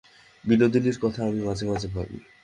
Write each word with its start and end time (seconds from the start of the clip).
বিনোদিনীর 0.43 0.97
কথা 1.01 1.19
আমি 1.25 1.41
মাঝে 1.41 1.65
মাঝে 1.65 1.87
ভাবি। 1.87 2.17